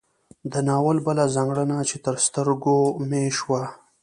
د 0.51 0.53
ناول 0.67 0.97
بله 1.07 1.23
ځانګړنه 1.35 1.77
چې 1.89 1.95
تر 2.05 2.15
سترګو 2.25 2.77
مې 3.09 3.23
شوه 3.37 3.61